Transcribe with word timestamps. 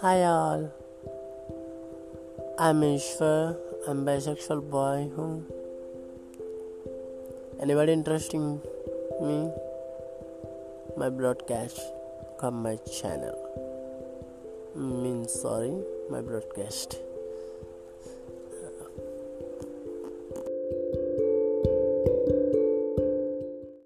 Hi 0.00 0.24
all. 0.24 0.70
I'm 2.58 2.82
Ishwar. 2.82 3.56
I'm 3.88 4.04
bisexual 4.04 4.60
boy. 4.68 5.08
Who 5.16 5.24
anybody 7.62 7.92
interesting 7.92 8.60
me? 9.22 9.50
My 10.98 11.08
broadcast. 11.08 11.80
Come 12.38 12.62
my 12.62 12.76
channel. 12.98 13.40
Means 14.76 15.32
sorry 15.32 15.72
my 16.10 16.20
broadcast. 16.20 17.00